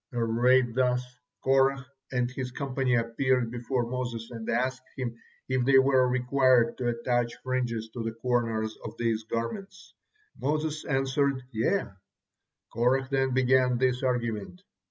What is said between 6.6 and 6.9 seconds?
to